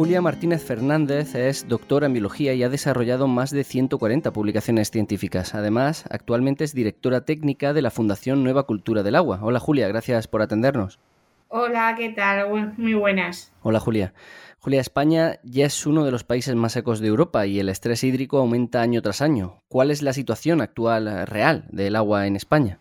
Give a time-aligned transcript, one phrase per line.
[0.00, 5.54] Julia Martínez Fernández es doctora en biología y ha desarrollado más de 140 publicaciones científicas.
[5.54, 9.40] Además, actualmente es directora técnica de la Fundación Nueva Cultura del Agua.
[9.42, 10.98] Hola Julia, gracias por atendernos.
[11.48, 12.48] Hola, ¿qué tal?
[12.78, 13.52] Muy buenas.
[13.60, 14.14] Hola Julia.
[14.60, 18.02] Julia, España ya es uno de los países más secos de Europa y el estrés
[18.02, 19.60] hídrico aumenta año tras año.
[19.68, 22.78] ¿Cuál es la situación actual real del agua en España?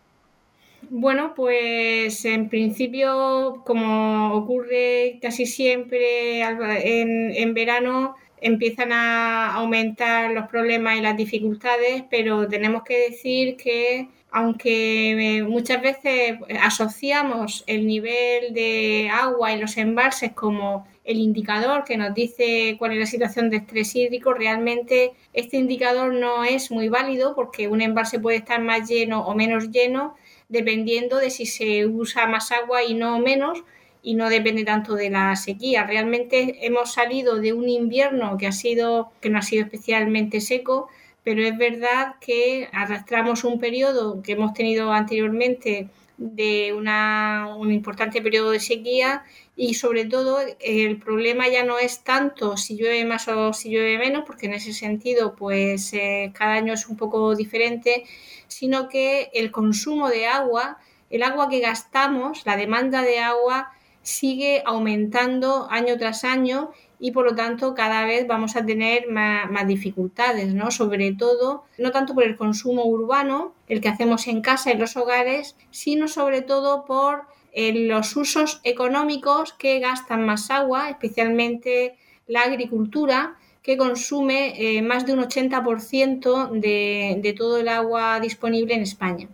[0.92, 10.98] Bueno, pues en principio, como ocurre casi siempre en, verano, empiezan a aumentar los problemas
[10.98, 19.10] y las dificultades, pero tenemos que decir que aunque muchas veces asociamos el nivel de
[19.12, 23.58] agua y los embalses como el indicador que nos dice cuál es la situación de
[23.58, 28.90] estrés hídrico, realmente este indicador no es muy válido porque un embalse puede estar más
[28.90, 30.16] lleno o menos lleno
[30.50, 33.64] dependiendo de si se usa más agua y no menos
[34.02, 35.86] y no depende tanto de la sequía.
[35.86, 40.90] Realmente hemos salido de un invierno que ha sido que no ha sido especialmente seco,
[41.24, 48.22] pero es verdad que arrastramos un periodo que hemos tenido anteriormente de una, un importante
[48.22, 49.24] periodo de sequía
[49.62, 53.98] y sobre todo el problema ya no es tanto si llueve más o si llueve
[53.98, 58.06] menos, porque en ese sentido pues eh, cada año es un poco diferente,
[58.48, 60.78] sino que el consumo de agua,
[61.10, 67.26] el agua que gastamos, la demanda de agua sigue aumentando año tras año y por
[67.26, 70.72] lo tanto cada vez vamos a tener más, dificultades, ¿no?
[70.72, 74.96] Sobre todo, no tanto por el consumo urbano, el que hacemos en casa, en los
[74.96, 81.98] hogares, sino sobre todo por eh, los usos económicos que gastan más agua, especialmente
[82.28, 88.74] la agricultura, que consume eh, más de un 80% de, de todo el agua disponible
[88.74, 89.28] en España.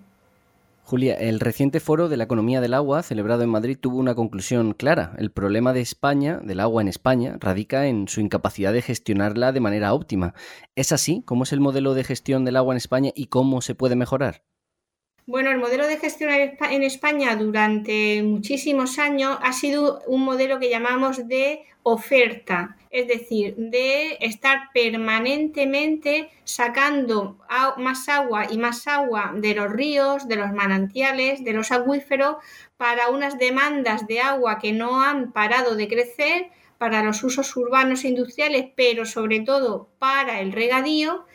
[0.88, 4.74] Julia, el reciente foro de la economía del agua celebrado en Madrid tuvo una conclusión
[4.74, 5.16] clara.
[5.18, 9.62] El problema de España, del agua en España, radica en su incapacidad de gestionarla de
[9.62, 10.36] manera óptima.
[10.76, 11.24] ¿Es así?
[11.26, 14.44] ¿Cómo es el modelo de gestión del agua en España y cómo se puede mejorar?
[15.28, 20.70] Bueno, el modelo de gestión en España durante muchísimos años ha sido un modelo que
[20.70, 27.40] llamamos de oferta, es decir, de estar permanentemente sacando
[27.78, 32.36] más agua y más agua de los ríos, de los manantiales, de los acuíferos,
[32.78, 38.04] para unas demandas de agua que no han parado de crecer, para los usos urbanos
[38.04, 41.26] e industriales, pero sobre todo para el regadío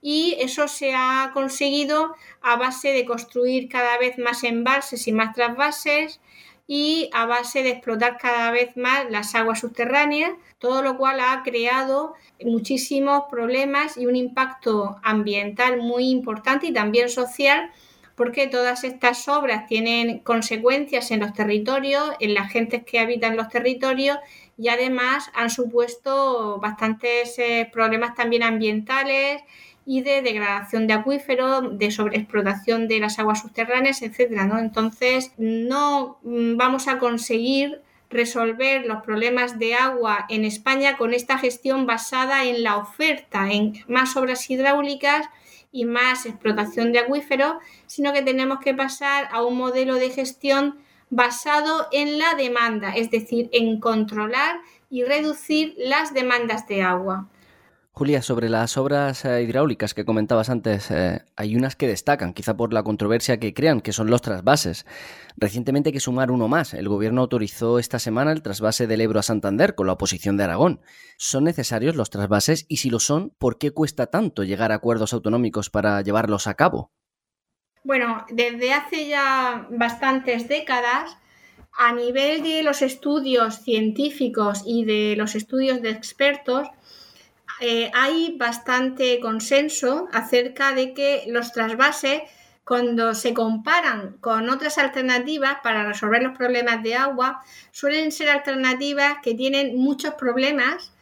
[0.00, 5.34] y eso se ha conseguido a base de construir cada vez más embalses y más
[5.34, 6.20] trasvases
[6.68, 11.42] y a base de explotar cada vez más las aguas subterráneas, todo lo cual ha
[11.44, 12.14] creado
[12.44, 17.70] muchísimos problemas y un impacto ambiental muy importante y también social
[18.16, 23.48] porque todas estas obras tienen consecuencias en los territorios, en las gentes que habitan los
[23.48, 24.18] territorios
[24.56, 29.42] y además han supuesto bastantes eh, problemas también ambientales
[29.86, 34.58] y de degradación de acuíferos, de sobreexplotación de las aguas subterráneas, etcétera, ¿no?
[34.58, 37.80] Entonces, no mm, vamos a conseguir
[38.10, 43.74] resolver los problemas de agua en España con esta gestión basada en la oferta, en
[43.86, 45.28] más obras hidráulicas
[45.70, 50.78] y más explotación de acuíferos, sino que tenemos que pasar a un modelo de gestión
[51.10, 54.56] basado en la demanda, es decir, en controlar
[54.90, 57.28] y reducir las demandas de agua.
[57.98, 62.54] Julia, sobre las obras eh, hidráulicas que comentabas antes, eh, hay unas que destacan, quizá
[62.54, 64.84] por la controversia que crean, que son los trasvases.
[65.38, 66.74] Recientemente hay que sumar uno más.
[66.74, 70.44] El gobierno autorizó esta semana el trasvase del Ebro a Santander con la oposición de
[70.44, 70.82] Aragón.
[71.16, 72.66] ¿Son necesarios los trasvases?
[72.68, 76.54] Y si lo son, ¿por qué cuesta tanto llegar a acuerdos autonómicos para llevarlos a
[76.54, 76.92] cabo?
[77.82, 81.16] Bueno, desde hace ya bastantes décadas,
[81.72, 86.68] a nivel de los estudios científicos y de los estudios de expertos,
[87.60, 92.22] eh, hay bastante consenso acerca de que los trasvases,
[92.64, 99.18] cuando se comparan con otras alternativas para resolver los problemas de agua, suelen ser alternativas
[99.22, 100.92] que tienen muchos problemas,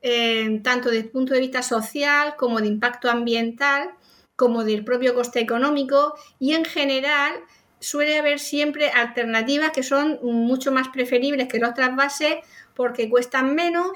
[0.00, 3.90] eh, tanto desde el punto de vista social como de impacto ambiental,
[4.36, 7.34] como del propio coste económico y en general
[7.80, 12.36] suele haber siempre alternativas que son mucho más preferibles que los trasvases
[12.74, 13.88] porque cuestan menos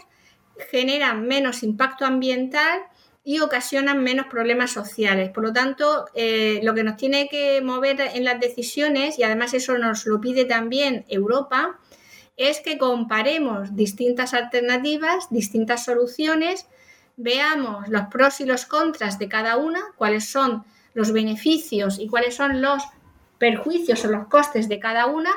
[0.70, 2.82] generan menos impacto ambiental
[3.24, 5.30] y ocasionan menos problemas sociales.
[5.30, 9.54] Por lo tanto, eh, lo que nos tiene que mover en las decisiones, y además
[9.54, 11.78] eso nos lo pide también Europa,
[12.36, 16.66] es que comparemos distintas alternativas, distintas soluciones,
[17.16, 20.64] veamos los pros y los contras de cada una, cuáles son
[20.94, 22.82] los beneficios y cuáles son los
[23.38, 25.30] perjuicios o los costes de cada una,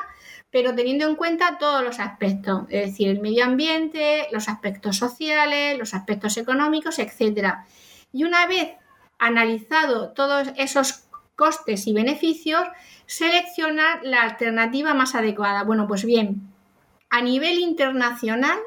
[0.56, 5.76] pero teniendo en cuenta todos los aspectos, es decir, el medio ambiente, los aspectos sociales,
[5.76, 7.56] los aspectos económicos, etc.
[8.10, 8.70] Y una vez
[9.18, 11.04] analizado todos esos
[11.34, 12.66] costes y beneficios,
[13.04, 15.62] seleccionar la alternativa más adecuada.
[15.62, 16.50] Bueno, pues bien,
[17.10, 18.58] a nivel internacional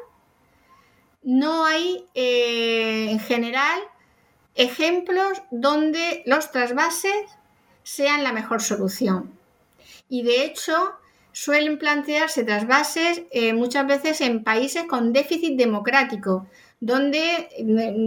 [1.24, 3.80] no hay eh, en general
[4.54, 7.16] ejemplos donde los trasvases
[7.82, 9.36] sean la mejor solución.
[10.08, 10.94] Y de hecho,
[11.42, 16.48] suelen plantearse trasvases eh, muchas veces en países con déficit democrático,
[16.82, 17.48] donde,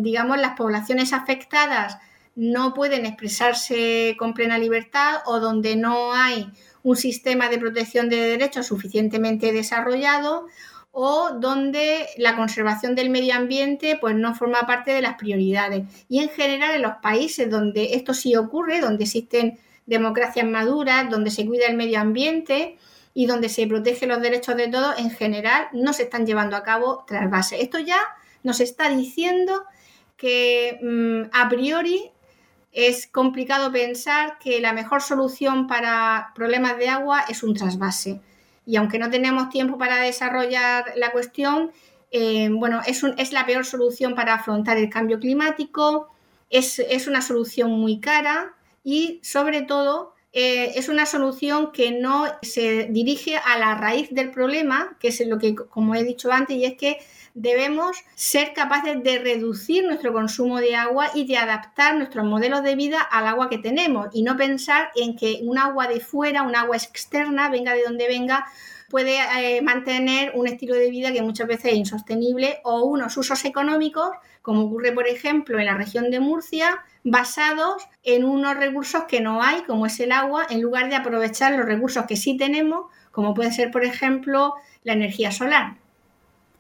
[0.03, 1.97] digamos, las poblaciones afectadas
[2.35, 6.51] no pueden expresarse con plena libertad o donde no hay
[6.83, 10.47] un sistema de protección de derechos suficientemente desarrollado
[10.91, 15.85] o donde la conservación del medio ambiente pues no forma parte de las prioridades.
[16.11, 21.31] Y en general en los países donde esto sí ocurre, donde existen democracias maduras, donde
[21.31, 22.77] se cuida el medio ambiente
[23.15, 26.63] y donde se protegen los derechos de todos, en general no se están llevando a
[26.63, 27.61] cabo trasvases.
[27.61, 28.01] Esto ya
[28.43, 29.65] nos está diciendo
[30.17, 32.11] que mm, a priori
[32.73, 38.21] es complicado pensar que la mejor solución para problemas de agua es un trasvase.
[38.65, 41.73] Y aunque no tenemos tiempo para desarrollar la cuestión,
[42.11, 46.09] eh, bueno, es, es, la peor solución para afrontar el cambio climático,
[46.49, 48.55] es, es una solución muy cara
[48.85, 54.31] y sobre todo eh, es una solución que no se dirige a la raíz del
[54.31, 56.99] problema, que es lo que, como he dicho antes, y es que
[57.35, 62.77] debemos ser capaces de reducir nuestro consumo de agua y de adaptar nuestros modelos de
[62.77, 66.57] vida al agua que tenemos y no pensar en que un agua de fuera, un
[66.57, 68.47] agua externa, venga de donde venga,
[68.93, 73.43] puede eh, mantener un estilo de vida que muchas veces es insostenible o unos usos
[73.47, 74.11] económicos,
[74.43, 79.43] como ocurre por ejemplo en la región de Murcia, basados en unos recursos que no
[79.43, 83.33] hay, como es el agua, en lugar de aprovechar los recursos que sí tenemos, como
[83.33, 85.79] puede ser por ejemplo la energía solar.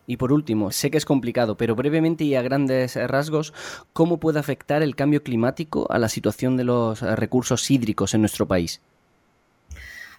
[0.06, 3.52] Y por último, sé que es complicado, pero brevemente y a grandes rasgos,
[3.92, 8.48] ¿cómo puede afectar el cambio climático a la situación de los recursos hídricos en nuestro
[8.48, 8.80] país?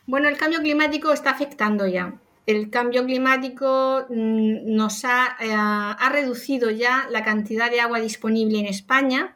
[0.05, 2.19] Bueno, el cambio climático está afectando ya.
[2.45, 8.59] El cambio climático mm, nos ha, eh, ha reducido ya la cantidad de agua disponible
[8.59, 9.35] en España.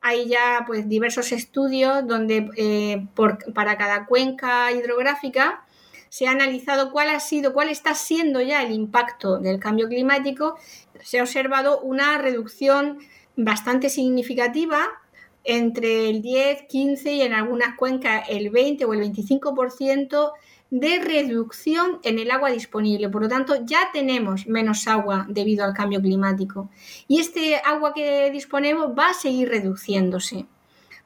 [0.00, 3.06] Hay ya pues, diversos estudios donde eh,
[3.54, 5.64] para cada cuenca hidrográfica
[6.08, 10.58] se ha analizado cuál ha sido, cuál está siendo ya el impacto del cambio climático.
[11.02, 12.98] Se ha observado una reducción
[13.36, 14.99] bastante significativa
[15.44, 20.32] entre el 10, 15 y en algunas cuencas el 20 o el 25%
[20.70, 23.08] de reducción en el agua disponible.
[23.08, 26.70] Por lo tanto, ya tenemos menos agua debido al cambio climático.
[27.08, 30.46] Y este agua que disponemos va a seguir reduciéndose,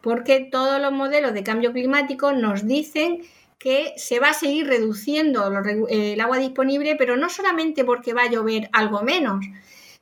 [0.03, 3.23] porque todos los modelos de cambio climático nos dicen
[3.59, 5.51] que se va a seguir reduciendo
[5.89, 9.47] el agua disponible, pero no solamente porque va a llover algo menos,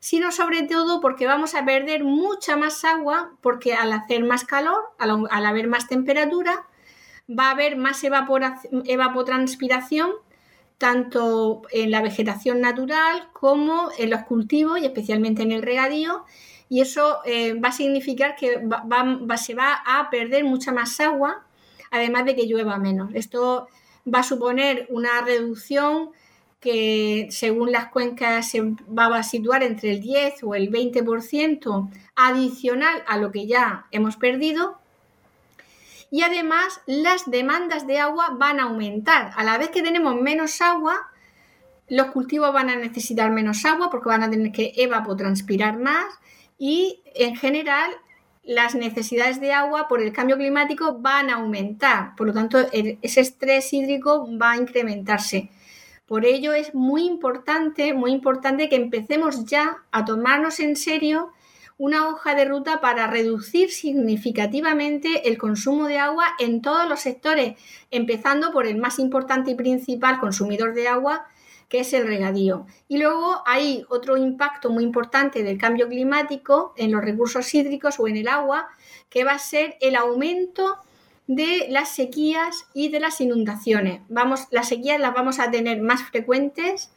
[0.03, 4.83] sino sobre todo porque vamos a perder mucha más agua, porque al hacer más calor,
[4.99, 6.67] al, haber más temperatura,
[7.31, 10.11] va a haber más evapotranspiración,
[10.77, 16.25] tanto en la vegetación natural como en los cultivos y especialmente en el regadío,
[16.69, 18.61] y eso eh, va a significar que
[19.37, 21.47] se va a perder mucha más agua
[21.93, 23.11] además de que llueva menos.
[23.15, 23.69] Esto
[24.13, 26.11] va a suponer una reducción
[26.63, 33.03] que según las cuencas se va a situar entre el 10 o el 20% adicional
[33.09, 34.79] a lo que ya hemos perdido.
[36.11, 39.33] Y además las demandas de agua van a aumentar.
[39.35, 41.11] A la vez que tenemos menos agua,
[41.89, 46.15] los cultivos van a necesitar menos agua porque van a tener que evapotranspirar más
[46.59, 47.91] y en general
[48.45, 52.15] las necesidades de agua por el cambio climático van a aumentar.
[52.15, 55.51] Por lo tanto, ese estrés hídrico va a incrementarse.
[56.07, 61.33] Por ello es muy importante, muy importante que empecemos ya a tomarnos en serio
[61.79, 67.59] una hoja de ruta para reducir significativamente el consumo de agua en todos los sectores,
[67.91, 71.27] empezando por el más importante y principal consumidor de agua,
[71.69, 72.67] que es el regadío.
[72.87, 78.07] Y luego hay otro impacto muy importante del cambio climático en los recursos hídricos o
[78.07, 78.69] en el agua,
[79.09, 80.77] que va a ser el aumento
[81.27, 84.03] de las sequías y de las inundaciones.
[84.09, 86.91] Vamos, las sequías las vamos a tener más frecuentes,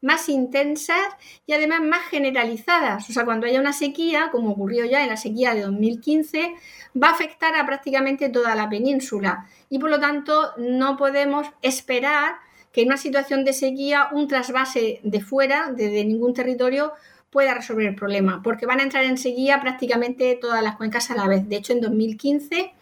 [0.00, 1.06] más intensas
[1.46, 3.08] y además más generalizadas.
[3.08, 6.54] O sea, cuando haya una sequía, como ocurrió ya en la sequía de 2015,
[7.00, 12.34] va a afectar a prácticamente toda la península y por lo tanto no podemos esperar
[12.72, 16.92] que en una situación de sequía un trasvase de fuera, de, ningún territorio,
[17.30, 21.14] pueda resolver el problema, porque van a entrar en sequía prácticamente todas las cuencas a
[21.14, 21.48] la vez.
[21.48, 22.72] De hecho, en 2015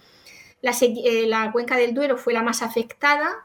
[0.62, 3.44] la, eh, la cuenca del Duero fue la más afectada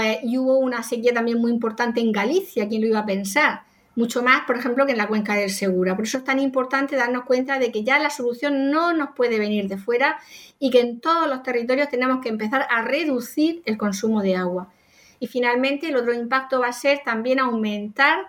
[0.00, 3.62] eh, y hubo una sequía también muy importante en Galicia, ¿quién lo iba a pensar?
[3.96, 5.96] Mucho más, por ejemplo, que en la cuenca del Segura.
[5.96, 9.38] Por eso es tan importante darnos cuenta de que ya la solución no nos puede
[9.38, 10.18] venir de fuera
[10.60, 14.72] y que en todos los territorios tenemos que empezar a reducir el consumo de agua.
[15.18, 18.28] Y finalmente, el otro impacto va a ser también aumentar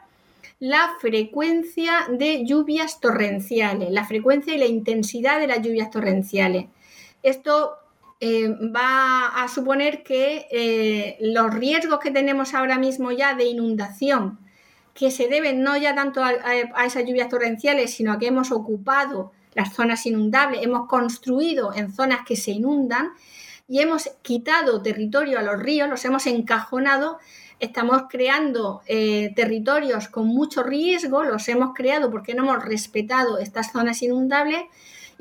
[0.60, 6.66] la frecuencia de lluvias torrenciales, la frecuencia y la intensidad de las lluvias torrenciales.
[7.24, 7.78] Esto
[8.24, 14.38] eh, va a suponer que eh, los riesgos que tenemos ahora mismo ya de inundación,
[14.94, 16.36] que se deben no ya tanto a,
[16.86, 22.20] esas lluvias torrenciales, sino a que hemos ocupado las zonas inundables, hemos construido en zonas
[22.24, 23.10] que se inundan
[23.68, 27.18] y hemos quitado territorio a los ríos, los hemos encajonado,
[27.60, 33.72] estamos creando eh, territorios con mucho riesgo, los hemos creado porque no hemos respetado estas
[33.72, 34.62] zonas inundables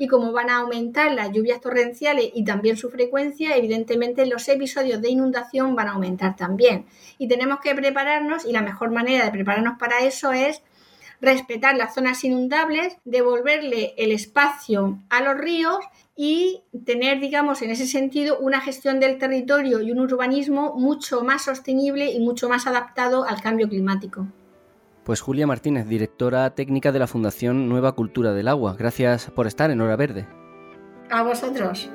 [0.01, 4.99] y como van a aumentar las lluvias torrenciales y también su frecuencia, evidentemente los episodios
[4.99, 6.87] de inundación van a aumentar también.
[7.19, 10.63] Y tenemos que prepararnos y la mejor manera de prepararnos para eso es
[11.21, 15.77] respetar las zonas inundables, devolverle el espacio a los ríos
[16.15, 21.43] y tener, digamos, en ese sentido, una gestión del territorio y un urbanismo mucho más
[21.43, 24.25] sostenible y mucho más adaptado al cambio climático.
[25.03, 28.75] Pues Julia Martínez, directora técnica de la Fundación Nueva Cultura del Agua.
[28.77, 30.27] Gracias por estar en Hora Verde.
[31.09, 31.89] A vosotros.